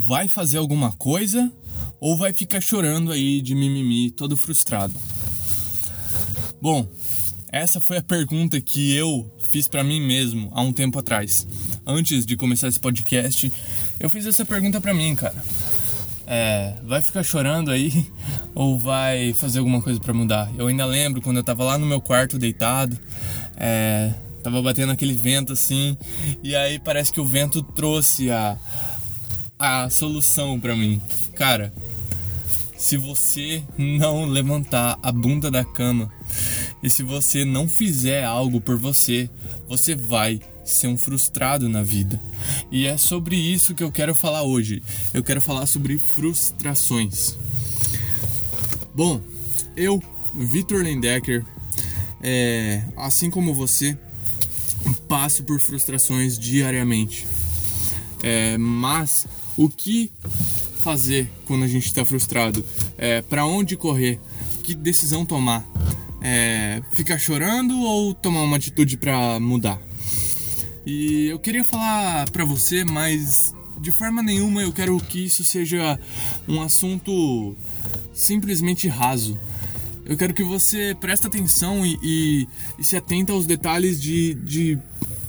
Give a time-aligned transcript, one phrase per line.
[0.00, 1.52] vai fazer alguma coisa
[2.00, 4.94] ou vai ficar chorando aí de mimimi, todo frustrado?
[6.60, 6.86] Bom,
[7.50, 11.46] essa foi a pergunta que eu fiz para mim mesmo há um tempo atrás.
[11.86, 13.52] Antes de começar esse podcast,
[14.00, 15.44] eu fiz essa pergunta para mim, cara.
[16.26, 18.06] É, vai ficar chorando aí
[18.54, 20.50] ou vai fazer alguma coisa para mudar?
[20.56, 22.98] Eu ainda lembro quando eu tava lá no meu quarto deitado,
[23.56, 25.98] é, tava batendo aquele vento assim,
[26.42, 28.56] e aí parece que o vento trouxe a,
[29.64, 31.00] a solução para mim.
[31.36, 31.72] Cara,
[32.76, 36.12] se você não levantar a bunda da cama
[36.82, 39.30] e se você não fizer algo por você,
[39.68, 42.20] você vai ser um frustrado na vida.
[42.72, 44.82] E é sobre isso que eu quero falar hoje.
[45.14, 47.36] Eu quero falar sobre frustrações.
[48.92, 49.20] Bom,
[49.76, 50.02] eu,
[50.34, 51.46] Vitor Lendecker,
[52.20, 53.96] é, assim como você,
[55.06, 57.28] passo por frustrações diariamente.
[58.24, 59.24] É, mas
[59.56, 60.10] o que
[60.82, 62.64] fazer quando a gente está frustrado?
[62.98, 64.20] É, para onde correr?
[64.62, 65.64] Que decisão tomar?
[66.20, 69.80] É, ficar chorando ou tomar uma atitude para mudar?
[70.84, 75.98] E eu queria falar para você, mas de forma nenhuma eu quero que isso seja
[76.48, 77.56] um assunto
[78.14, 79.38] simplesmente raso.
[80.04, 84.78] Eu quero que você preste atenção e, e, e se atenta aos detalhes de, de,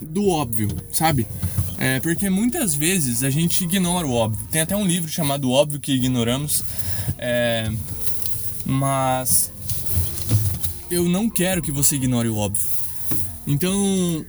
[0.01, 1.27] do óbvio, sabe?
[1.83, 4.47] É, porque muitas vezes a gente ignora o óbvio.
[4.49, 6.63] Tem até um livro chamado Óbvio que Ignoramos.
[7.17, 7.69] É,
[8.65, 9.51] mas
[10.89, 12.65] eu não quero que você ignore o óbvio.
[13.45, 14.25] Então,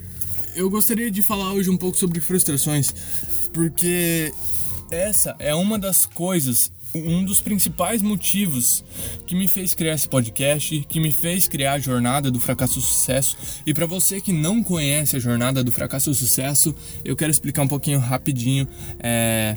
[0.56, 2.92] eu gostaria de falar hoje um pouco sobre frustrações,
[3.52, 4.34] porque
[4.90, 8.84] essa é uma das coisas, um dos principais motivos
[9.26, 13.36] que me fez criar esse podcast, que me fez criar a jornada do fracasso sucesso.
[13.66, 17.68] E para você que não conhece a jornada do fracasso sucesso, eu quero explicar um
[17.68, 18.68] pouquinho rapidinho.
[18.98, 19.56] É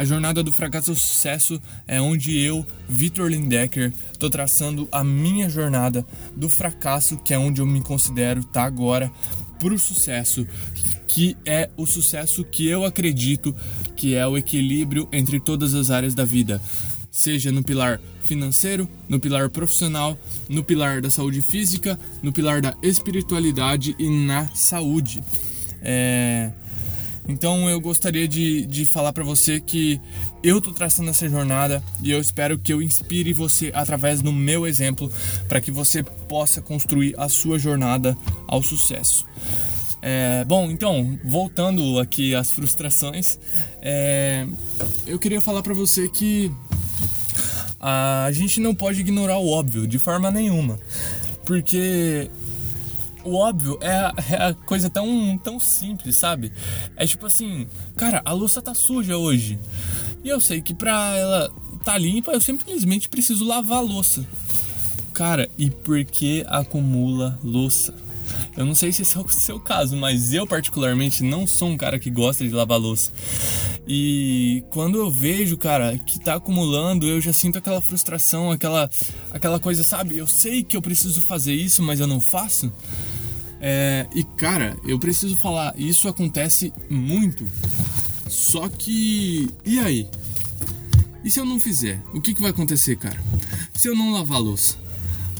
[0.00, 5.46] a jornada do fracasso ao sucesso é onde eu, Vitor Lindecker, estou traçando a minha
[5.46, 9.12] jornada do fracasso, que é onde eu me considero tá agora,
[9.58, 10.46] para o sucesso,
[11.06, 13.54] que é o sucesso que eu acredito
[13.94, 16.62] que é o equilíbrio entre todas as áreas da vida,
[17.10, 22.74] seja no pilar financeiro, no pilar profissional, no pilar da saúde física, no pilar da
[22.82, 25.22] espiritualidade e na saúde.
[25.82, 26.52] É,
[27.28, 30.00] então eu gostaria de, de falar para você que
[30.42, 34.66] eu tô traçando essa jornada e eu espero que eu inspire você através do meu
[34.66, 35.10] exemplo
[35.48, 38.16] para que você possa construir a sua jornada
[38.46, 39.26] ao sucesso.
[40.02, 43.38] É, bom, então, voltando aqui às frustrações,
[43.82, 44.46] é,
[45.06, 46.50] eu queria falar para você que
[47.78, 50.78] a gente não pode ignorar o óbvio de forma nenhuma,
[51.44, 52.30] porque
[53.24, 56.52] o óbvio é a, é a, coisa tão, tão simples, sabe?
[56.96, 57.66] É tipo assim,
[57.96, 59.58] cara, a louça tá suja hoje.
[60.22, 61.52] E eu sei que pra ela
[61.84, 64.26] tá limpa, eu simplesmente preciso lavar a louça.
[65.12, 67.94] Cara, e por que acumula louça?
[68.56, 71.76] Eu não sei se esse é o seu caso, mas eu particularmente não sou um
[71.76, 73.12] cara que gosta de lavar louça.
[73.86, 78.88] E quando eu vejo, cara, que tá acumulando, eu já sinto aquela frustração, aquela
[79.30, 80.16] aquela coisa, sabe?
[80.16, 82.72] Eu sei que eu preciso fazer isso, mas eu não faço.
[83.60, 87.48] É, e cara, eu preciso falar, isso acontece muito.
[88.28, 89.50] Só que.
[89.64, 90.08] E aí?
[91.22, 92.02] E se eu não fizer?
[92.14, 93.22] O que, que vai acontecer, cara?
[93.74, 94.76] Se eu não lavar a louça?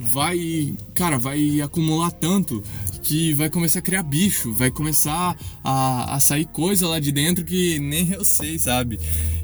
[0.00, 0.74] Vai.
[0.94, 2.62] Cara, vai acumular tanto
[3.02, 7.44] que vai começar a criar bicho, vai começar a, a sair coisa lá de dentro
[7.44, 9.00] que nem eu sei, sabe?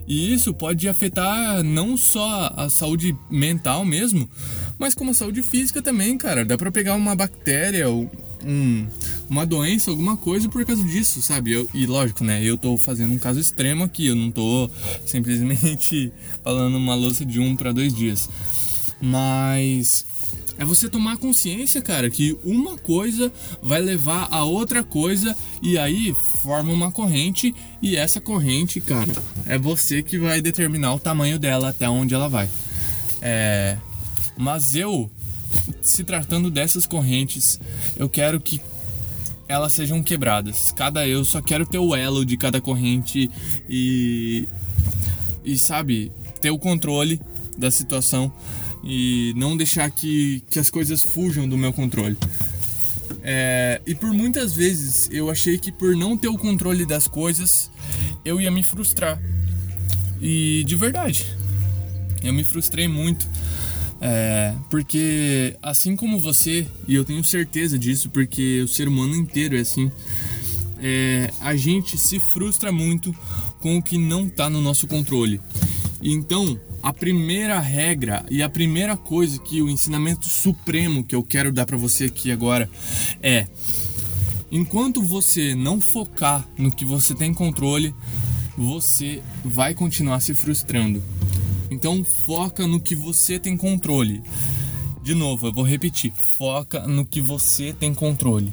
[0.07, 4.29] E isso pode afetar não só a saúde mental mesmo,
[4.79, 6.45] mas como a saúde física também, cara.
[6.45, 8.11] Dá pra pegar uma bactéria ou
[8.47, 8.87] um,
[9.29, 11.53] uma doença, alguma coisa por causa disso, sabe?
[11.53, 12.43] Eu, e lógico, né?
[12.43, 14.71] Eu tô fazendo um caso extremo aqui, eu não tô
[15.05, 16.12] simplesmente
[16.43, 18.31] falando uma louça de um para dois dias.
[19.01, 20.07] Mas
[20.59, 26.15] é você tomar consciência, cara, que uma coisa vai levar a outra coisa e aí
[26.43, 29.13] forma uma corrente e essa corrente, cara,
[29.45, 32.48] é você que vai determinar o tamanho dela até onde ela vai.
[33.21, 33.77] É,
[34.37, 35.10] mas eu
[35.83, 37.60] se tratando dessas correntes,
[37.97, 38.60] eu quero que
[39.48, 40.72] elas sejam quebradas.
[40.72, 43.30] Cada eu só quero ter o elo de cada corrente
[43.68, 44.48] e
[45.45, 46.10] e sabe,
[46.41, 47.21] ter o controle
[47.57, 48.33] da situação
[48.83, 52.16] e não deixar que, que as coisas fujam do meu controle.
[53.22, 57.71] É, e por muitas vezes eu achei que por não ter o controle das coisas
[58.24, 59.22] eu ia me frustrar.
[60.21, 61.27] E de verdade,
[62.24, 63.28] eu me frustrei muito
[64.01, 69.57] é, porque assim como você, e eu tenho certeza disso, porque o ser humano inteiro
[69.57, 69.91] é assim,
[70.78, 73.15] é, a gente se frustra muito
[73.60, 75.41] com o que não está no nosso controle.
[76.03, 81.53] Então, a primeira regra e a primeira coisa que o ensinamento supremo que eu quero
[81.53, 82.69] dar para você aqui agora
[83.22, 83.47] é:
[84.53, 87.95] enquanto você não focar no que você tem controle,
[88.57, 91.03] você vai continuar se frustrando.
[91.71, 94.22] Então, foca no que você tem controle.
[95.03, 98.53] De novo, eu vou repetir: foca no que você tem controle.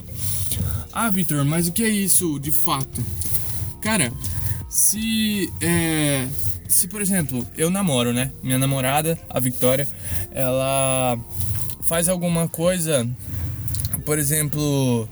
[0.92, 3.04] Ah, Vitor, mas o que é isso de fato?
[3.82, 4.14] Cara,
[4.70, 6.28] se é,
[6.68, 8.32] se por exemplo eu namoro, né?
[8.42, 9.88] Minha namorada, a Victoria,
[10.32, 11.18] ela
[11.84, 13.10] faz alguma coisa,
[14.06, 15.08] por exemplo,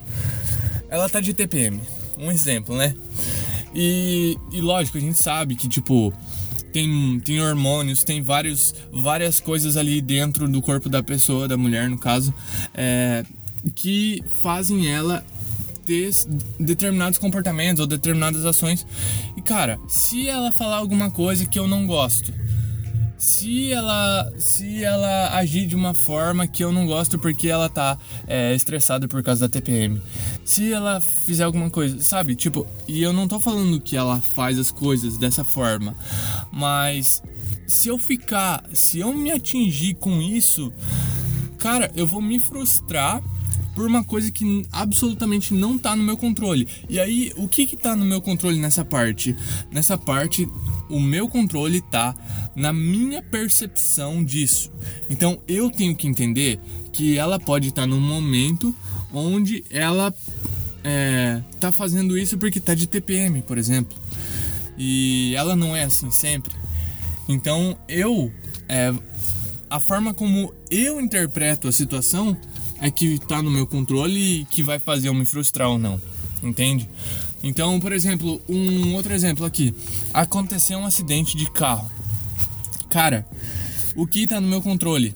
[0.90, 1.80] ela tá de TPM,
[2.18, 2.96] um exemplo, né?
[3.74, 6.14] E, e lógico, a gente sabe que tipo
[6.72, 11.90] tem, tem hormônios, tem vários, várias coisas ali dentro do corpo da pessoa, da mulher
[11.90, 12.34] no caso,
[12.74, 13.26] é,
[13.76, 15.26] que fazem ela
[15.86, 16.12] ter
[16.60, 18.86] determinados comportamentos ou determinadas ações.
[19.36, 22.34] E cara, se ela falar alguma coisa que eu não gosto,
[23.22, 27.96] se ela se ela agir de uma forma que eu não gosto porque ela tá
[28.26, 30.02] é, estressada por causa da TPM
[30.44, 34.58] se ela fizer alguma coisa sabe tipo e eu não tô falando que ela faz
[34.58, 35.96] as coisas dessa forma
[36.52, 37.22] mas
[37.68, 40.74] se eu ficar se eu me atingir com isso
[41.60, 43.22] cara eu vou me frustrar
[43.76, 46.68] por uma coisa que absolutamente não tá no meu controle.
[46.90, 49.34] E aí, o que que tá no meu controle nessa parte?
[49.72, 50.46] Nessa parte,
[50.92, 52.16] o meu controle tá
[52.56, 54.72] na minha percepção disso.
[55.10, 56.60] Então, eu tenho que entender
[56.92, 58.76] que ela pode estar tá num momento
[59.14, 60.14] onde ela
[60.84, 63.98] é, tá fazendo isso porque tá de TPM, por exemplo.
[64.78, 66.54] E ela não é assim sempre.
[67.28, 68.32] Então, eu
[68.68, 68.94] é,
[69.70, 72.38] a forma como eu interpreto a situação
[72.82, 76.02] é que tá no meu controle e que vai fazer eu me frustrar ou não.
[76.44, 76.90] Entende?
[77.44, 79.74] Então, por exemplo, um outro exemplo aqui.
[80.14, 81.90] Aconteceu um acidente de carro.
[82.90, 83.26] Cara,
[83.96, 85.16] o que tá no meu controle?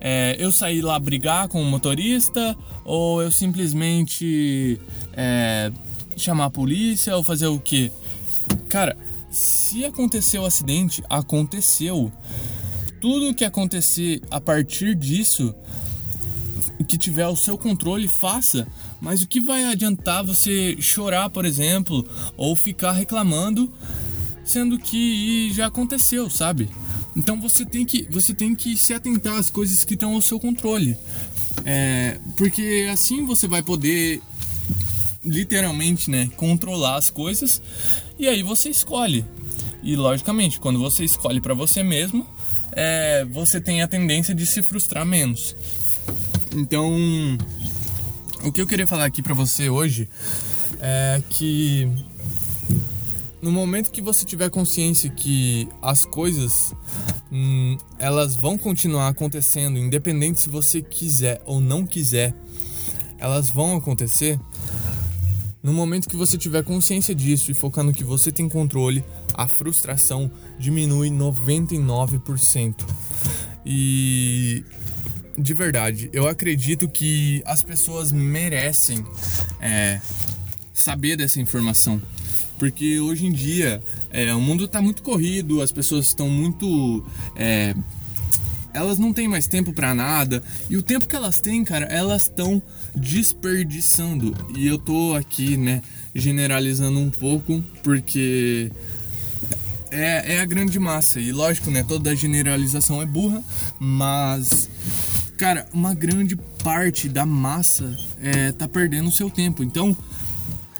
[0.00, 4.78] É, eu sair lá brigar com o motorista ou eu simplesmente
[5.14, 5.72] é,
[6.16, 7.90] chamar a polícia ou fazer o que?
[8.68, 8.96] Cara,
[9.30, 12.12] se aconteceu o acidente, aconteceu.
[13.00, 15.54] Tudo que acontecer a partir disso
[16.84, 18.66] que tiver ao seu controle, faça.
[19.00, 22.06] Mas o que vai adiantar você chorar, por exemplo,
[22.36, 23.72] ou ficar reclamando,
[24.44, 26.68] sendo que já aconteceu, sabe?
[27.16, 30.40] Então você tem que, você tem que se atentar às coisas que estão ao seu
[30.40, 30.96] controle.
[31.64, 34.20] É, porque assim você vai poder
[35.24, 37.62] literalmente, né, controlar as coisas
[38.18, 39.24] e aí você escolhe.
[39.82, 42.26] E logicamente, quando você escolhe para você mesmo,
[42.72, 45.54] é, você tem a tendência de se frustrar menos.
[46.56, 46.92] Então,
[48.44, 50.08] o que eu queria falar aqui para você hoje
[50.78, 51.88] é que
[53.40, 56.74] no momento que você tiver consciência que as coisas
[57.32, 62.34] hum, elas vão continuar acontecendo, independente se você quiser ou não quiser,
[63.18, 64.38] elas vão acontecer.
[65.62, 69.02] No momento que você tiver consciência disso e focar no que você tem controle,
[69.32, 72.74] a frustração diminui 99%.
[73.64, 74.62] E
[75.36, 79.04] de verdade, eu acredito que as pessoas merecem
[79.60, 80.00] é,
[80.72, 82.00] saber dessa informação.
[82.58, 87.04] Porque hoje em dia é, o mundo está muito corrido, as pessoas estão muito.
[87.34, 87.74] É,
[88.72, 90.42] elas não têm mais tempo para nada.
[90.68, 92.62] E o tempo que elas têm, cara, elas estão
[92.94, 94.34] desperdiçando.
[94.56, 95.82] E eu tô aqui, né,
[96.14, 98.70] generalizando um pouco, porque
[99.90, 101.20] é, é a grande massa.
[101.20, 103.42] E lógico, né, toda generalização é burra,
[103.78, 104.68] mas
[105.36, 109.62] cara, uma grande parte da massa é, tá perdendo o seu tempo.
[109.62, 109.96] Então,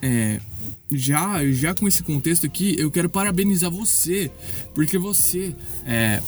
[0.03, 0.41] é,
[0.93, 4.31] já, já com esse contexto aqui, eu quero parabenizar você,
[4.75, 5.55] porque você
[5.87, 6.21] é,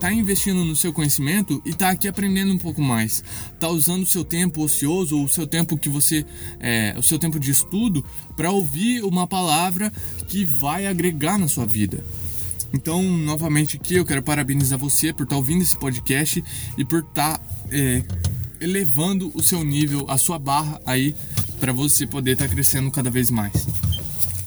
[0.00, 3.22] tá investindo no seu conhecimento e tá aqui aprendendo um pouco mais.
[3.58, 6.24] Tá usando o seu tempo ocioso ou o seu tempo que você,
[6.58, 8.04] é, o seu tempo de estudo
[8.36, 9.92] para ouvir uma palavra
[10.26, 12.04] que vai agregar na sua vida.
[12.72, 16.42] Então, novamente aqui, eu quero parabenizar você por estar tá ouvindo esse podcast
[16.78, 18.04] e por estar tá, é,
[18.60, 21.14] elevando o seu nível, a sua barra aí,
[21.58, 23.66] para você poder estar tá crescendo cada vez mais.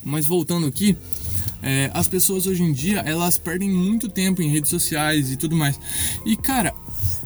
[0.02, 0.96] Mas voltando aqui,
[1.62, 5.56] é, as pessoas hoje em dia elas perdem muito tempo em redes sociais e tudo
[5.56, 5.78] mais.
[6.24, 6.74] E cara,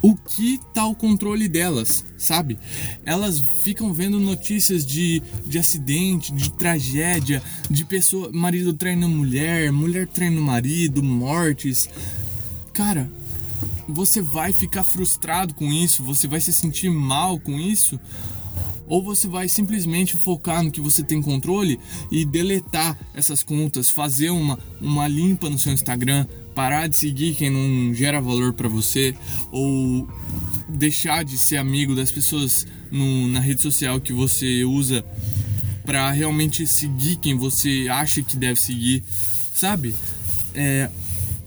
[0.03, 2.59] o que tá o controle delas, sabe?
[3.05, 10.07] Elas ficam vendo notícias de, de acidente, de tragédia, de pessoa, marido traindo mulher, mulher
[10.07, 11.89] traindo marido, mortes.
[12.73, 13.11] Cara,
[13.89, 17.99] você vai ficar frustrado com isso, você vai se sentir mal com isso.
[18.87, 21.79] Ou você vai simplesmente focar no que você tem controle
[22.11, 26.27] e deletar essas contas, fazer uma, uma limpa no seu Instagram,
[26.59, 29.15] parar de seguir quem não gera valor para você,
[29.53, 30.09] ou
[30.69, 35.05] deixar de ser amigo das pessoas no, na rede social que você usa
[35.87, 39.05] para realmente seguir quem você acha que deve seguir,
[39.55, 39.95] sabe?
[40.53, 40.91] É,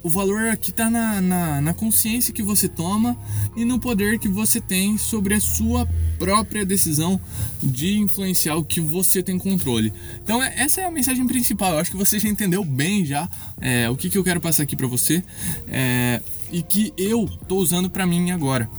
[0.03, 3.15] o valor aqui está na, na, na, consciência que você toma
[3.55, 7.19] e no poder que você tem sobre a sua própria decisão
[7.61, 9.93] de influenciar o que você tem controle.
[10.23, 11.73] Então é, essa é a mensagem principal.
[11.73, 13.29] Eu acho que você já entendeu bem já
[13.59, 15.23] é, o que, que eu quero passar aqui para você
[15.67, 18.69] é, e que eu tô usando para mim agora.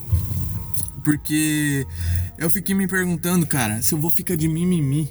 [1.04, 1.86] Porque
[2.38, 5.08] eu fiquei me perguntando, cara, se eu vou ficar de mimimi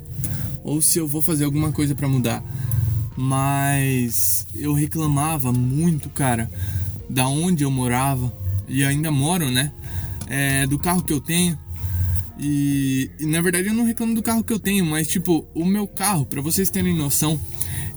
[0.63, 2.43] ou se eu vou fazer alguma coisa para mudar
[3.21, 6.49] mas eu reclamava muito, cara,
[7.07, 8.33] da onde eu morava
[8.67, 9.71] e ainda moro, né?
[10.27, 11.57] É, do carro que eu tenho.
[12.39, 15.63] E, e, na verdade eu não reclamo do carro que eu tenho, mas tipo, o
[15.63, 17.39] meu carro, para vocês terem noção,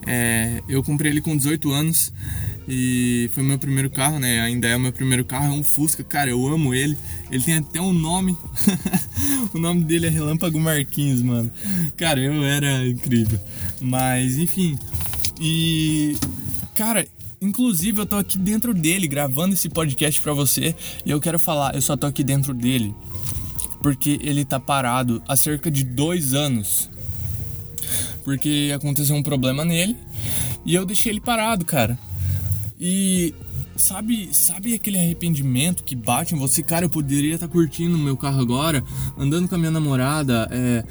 [0.05, 2.13] é, eu comprei ele com 18 anos
[2.67, 4.41] e foi meu primeiro carro, né?
[4.41, 6.95] Ainda é o meu primeiro carro, é um Fusca, cara, eu amo ele.
[7.31, 8.37] Ele tem até um nome.
[9.53, 11.51] o nome dele é Relâmpago Marquinhos, mano.
[11.97, 13.39] Cara, eu era incrível.
[13.81, 14.77] Mas, enfim.
[15.39, 16.17] E
[16.73, 17.07] cara,
[17.41, 20.75] inclusive eu tô aqui dentro dele gravando esse podcast para você
[21.05, 22.93] e eu quero falar, eu só tô aqui dentro dele
[23.85, 26.89] porque ele tá parado há cerca de dois anos.
[28.23, 29.95] Porque aconteceu um problema nele
[30.65, 31.95] e eu deixei ele parado, cara.
[32.79, 33.31] E
[33.75, 36.63] sabe, sabe aquele arrependimento que bate em você?
[36.63, 38.83] Cara, eu poderia estar tá curtindo meu carro agora,
[39.15, 40.83] andando com a minha namorada, é,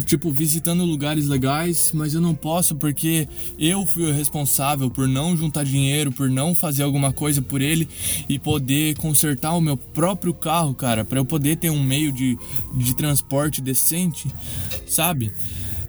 [0.00, 3.28] tipo, visitando lugares legais, mas eu não posso porque
[3.58, 7.88] eu fui o responsável por não juntar dinheiro, por não fazer alguma coisa por ele
[8.28, 12.38] e poder consertar o meu próprio carro, cara, para eu poder ter um meio de,
[12.74, 14.28] de transporte decente,
[14.86, 15.32] sabe?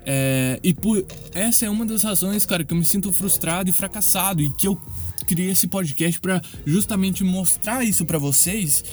[0.06, 3.74] É, e por, essa é uma das razões, cara, que eu me sinto frustrado e
[3.74, 4.80] fracassado e que eu
[5.27, 8.84] criei esse podcast para justamente mostrar isso para vocês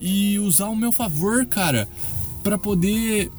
[0.00, 1.88] e usar o meu favor, cara,
[2.42, 3.30] para poder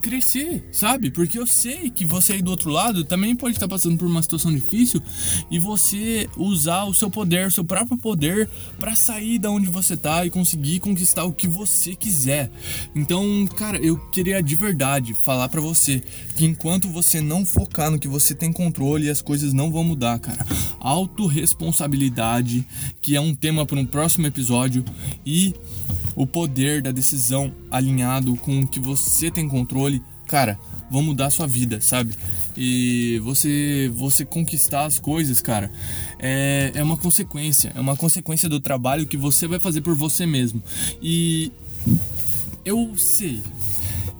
[0.00, 1.10] crescer, sabe?
[1.10, 4.22] Porque eu sei que você aí do outro lado também pode estar passando por uma
[4.22, 5.02] situação difícil
[5.50, 9.96] e você usar o seu poder, o seu próprio poder para sair da onde você
[9.96, 12.50] tá e conseguir conquistar o que você quiser.
[12.94, 16.02] Então, cara, eu queria de verdade falar para você
[16.36, 20.18] que enquanto você não focar no que você tem controle, as coisas não vão mudar,
[20.18, 20.44] cara.
[20.80, 22.66] Autoresponsabilidade,
[23.02, 24.84] que é um tema para um próximo episódio
[25.24, 25.54] e
[26.14, 29.89] o poder da decisão alinhado com o que você tem controle,
[30.30, 30.56] cara,
[30.88, 32.14] vão mudar a sua vida, sabe?
[32.56, 35.72] E você você conquistar as coisas, cara,
[36.20, 40.24] é, é uma consequência, é uma consequência do trabalho que você vai fazer por você
[40.26, 40.62] mesmo.
[41.02, 41.50] E
[42.64, 43.42] eu sei,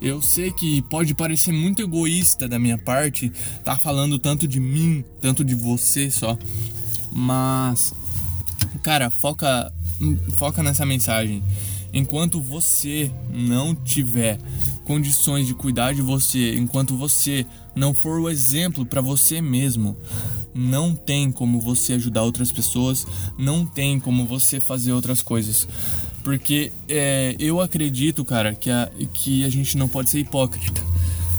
[0.01, 3.31] eu sei que pode parecer muito egoísta da minha parte
[3.63, 6.37] tá falando tanto de mim, tanto de você só,
[7.09, 7.93] mas
[8.83, 9.71] cara, foca
[10.35, 11.41] foca nessa mensagem.
[11.93, 14.39] Enquanto você não tiver
[14.83, 17.45] condições de cuidar de você, enquanto você
[17.75, 19.97] não for o exemplo para você mesmo,
[20.53, 23.05] não tem como você ajudar outras pessoas,
[23.37, 25.67] não tem como você fazer outras coisas.
[26.23, 30.81] Porque é, eu acredito, cara, que a, que a gente não pode ser hipócrita.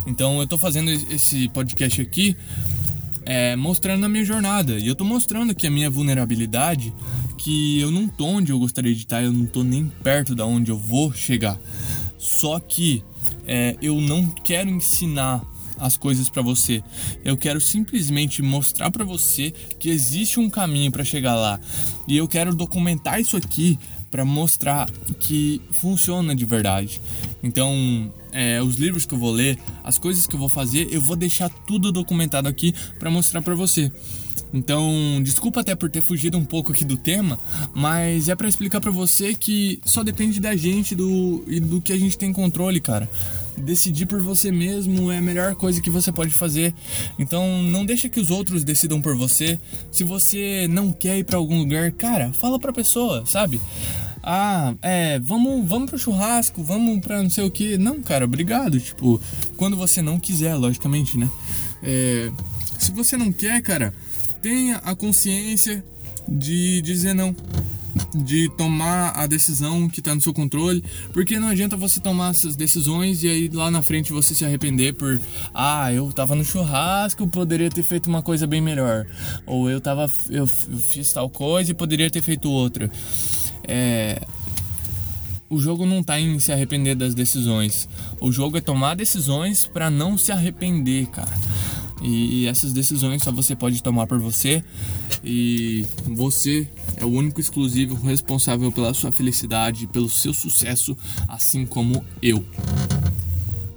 [0.07, 2.37] Então eu tô fazendo esse podcast aqui
[3.25, 4.79] é, mostrando a minha jornada.
[4.79, 6.93] E eu tô mostrando aqui a minha vulnerabilidade,
[7.43, 10.47] que eu não tô onde eu gostaria de estar, eu não tô nem perto da
[10.47, 11.59] onde eu vou chegar.
[12.17, 13.03] Só que
[13.45, 15.43] é, eu não quero ensinar
[15.77, 16.83] as coisas para você.
[17.25, 21.59] Eu quero simplesmente mostrar para você que existe um caminho para chegar lá.
[22.07, 23.77] E eu quero documentar isso aqui
[24.13, 24.89] para mostrar
[25.19, 27.01] que funciona de verdade.
[27.43, 31.01] Então, é, os livros que eu vou ler, as coisas que eu vou fazer, eu
[31.01, 33.91] vou deixar tudo documentado aqui para mostrar para você.
[34.53, 34.93] Então,
[35.23, 37.39] desculpa até por ter fugido um pouco aqui do tema,
[37.75, 41.93] mas é para explicar para você que só depende da gente do, e do que
[41.93, 43.09] a gente tem controle, cara.
[43.57, 46.75] Decidir por você mesmo é a melhor coisa que você pode fazer.
[47.19, 49.59] Então, não deixa que os outros decidam por você.
[49.91, 53.61] Se você não quer ir para algum lugar, cara, fala pra pessoa, sabe?
[54.23, 57.77] Ah, é, vamos, vamos pro churrasco, vamos pra não sei o que.
[57.77, 58.79] Não, cara, obrigado.
[58.79, 59.21] Tipo,
[59.57, 61.29] quando você não quiser, logicamente, né?
[61.83, 62.31] É,
[62.79, 63.93] se você não quer, cara,
[64.41, 65.85] tenha a consciência
[66.29, 67.35] de dizer não.
[68.15, 72.57] De tomar a decisão que tá no seu controle, porque não adianta você tomar essas
[72.57, 75.21] decisões e aí lá na frente você se arrepender por,
[75.53, 79.07] ah, eu tava no churrasco, poderia ter feito uma coisa bem melhor,
[79.45, 82.91] ou eu tava, eu fiz tal coisa e poderia ter feito outra.
[83.75, 84.21] É,
[85.49, 87.89] o jogo não tá em se arrepender das decisões.
[88.21, 91.33] O jogo é tomar decisões para não se arrepender, cara.
[92.03, 94.63] E essas decisões só você pode tomar por você.
[95.25, 100.95] E você é o único exclusivo responsável pela sua felicidade, pelo seu sucesso,
[101.27, 102.45] assim como eu.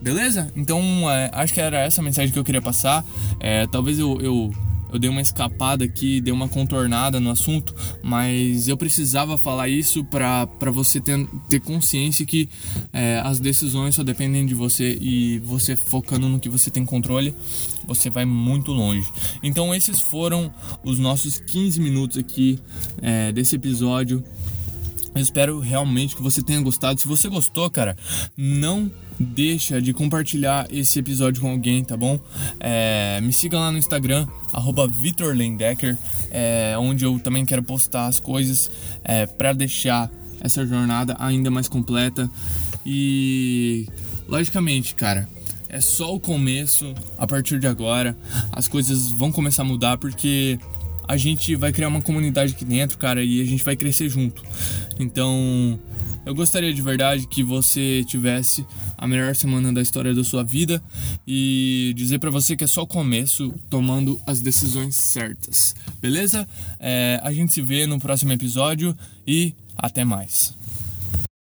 [0.02, 0.52] Beleza?
[0.58, 3.06] Então, é, acho que era essa a mensagem que eu queria passar.
[3.40, 4.54] É, talvez eu, eu
[4.92, 10.04] eu dei uma escapada aqui, dei uma contornada no assunto, mas eu precisava falar isso
[10.04, 12.50] para você ter, ter consciência que
[12.94, 17.36] é, as decisões só dependem de você e você focando no que você tem controle,
[17.86, 19.08] você vai muito longe.
[19.44, 20.52] Então, esses foram
[20.84, 22.60] os nossos 15 minutos aqui
[23.02, 24.24] é, desse episódio.
[25.16, 27.00] Eu espero realmente que você tenha gostado.
[27.00, 27.96] Se você gostou, cara,
[28.36, 32.20] não deixa de compartilhar esse episódio com alguém, tá bom?
[32.60, 34.28] É, me siga lá no Instagram,
[35.02, 35.98] VitorLendecker,
[36.30, 38.70] é, onde eu também quero postar as coisas
[39.06, 42.30] é, para deixar essa jornada ainda mais completa.
[42.86, 43.88] E,
[44.28, 45.30] logicamente, cara,
[45.70, 46.94] é só o começo.
[47.18, 48.18] A partir de agora,
[48.52, 50.60] as coisas vão começar a mudar porque
[51.08, 54.44] a gente vai criar uma comunidade aqui dentro, cara, e a gente vai crescer junto.
[55.00, 55.80] Então,
[56.26, 58.66] eu gostaria de verdade que você tivesse
[58.98, 60.82] a melhor semana da história da sua vida
[61.28, 65.76] e dizer para você que é só o começo tomando as decisões certas.
[66.02, 66.48] Beleza?
[66.80, 68.98] É, a gente se vê no próximo episódio
[69.28, 70.56] e até mais.